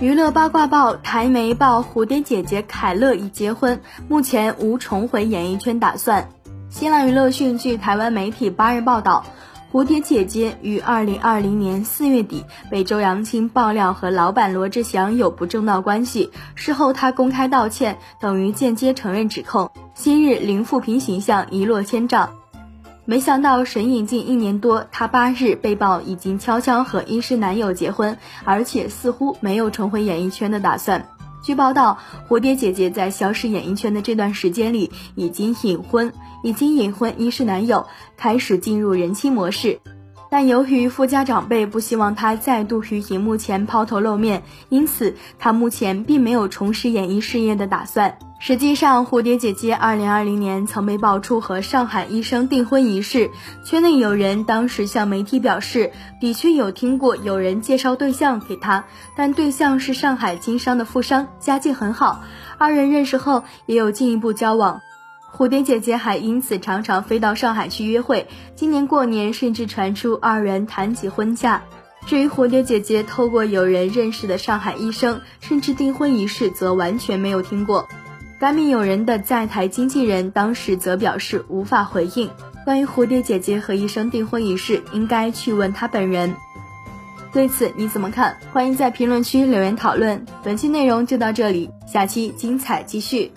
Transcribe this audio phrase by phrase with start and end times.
[0.00, 6.28] 娱乐八卦报：台媒报蝴蝶姐姐凯乐已结婚，目前无重回演艺圈打算。
[6.70, 9.24] 新浪娱乐讯，据台湾媒体八日报道，
[9.72, 19.68] 蝴蝶姐姐于二零二零年四月底被周扬青爆料和老板罗志祥有不正当关系，事后她公开道歉，等于间接承认指控。
[19.94, 22.30] 昔日零负评形象一落千丈。
[23.08, 31.08] 没想到神隐近一年多，她八日被曝已经悄悄和医师男友结婚，而且似乎没有重回演艺圈的打算。
[31.42, 31.96] 据报道，
[32.28, 36.12] 蝴蝶姐姐在消失演艺圈的这段时间里，已经隐婚，
[36.42, 37.86] 已经隐婚医师男友，
[38.18, 39.80] 开始进入人妻模式。
[40.30, 48.18] 但由于夫家长辈不希望她再度于荧幕前抛头露面，因此她目前并没有重拾演艺事业的打算。
[48.40, 53.30] 实际上，蝴蝶姐姐二零二零年曾被爆出和上海医生订婚一事，
[53.64, 58.84] 圈内有人当时向媒体表示，的确有听过有人介绍对象给她，
[59.16, 62.22] 但对象是上海经商的富商，家境很好，
[62.58, 64.80] 二人认识后也有进一步交往。
[65.36, 68.26] 蝴蝶姐姐还因此常常飞到上海去约会，
[68.56, 71.62] 今年过年甚至传出二人谈及婚嫁。
[72.06, 77.86] 至于蝴蝶姐姐透过友人认识的上海医生甚至订婚仪式，则完全没有听过。
[78.40, 82.30] 该名友人的在台经纪人当时则表示无法回应。
[82.64, 86.34] 关于蝴蝶姐姐和医生订婚一事，应该去问她本人。
[87.32, 88.38] 对此你怎么看？
[88.52, 90.24] 欢迎在评论区留言讨论。
[90.42, 93.30] 本期内容就到这里，下期精彩继续。